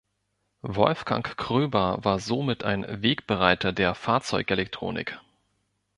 [0.63, 5.19] Wolfgang Kröber war somit ein Wegbereiter der Fahrzeugelektronik.